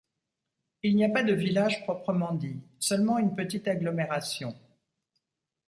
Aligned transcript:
Il 0.81 0.95
n’y 0.95 1.05
a 1.05 1.09
pas 1.09 1.21
de 1.21 1.33
village 1.35 1.83
proprement 1.83 2.33
dit, 2.33 2.59
seulement 2.79 3.19
une 3.19 3.35
petite 3.35 3.67
agglomération. 3.67 4.57